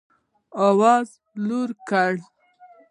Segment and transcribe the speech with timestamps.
[0.67, 1.07] آواز
[1.47, 2.17] لوړ کړئ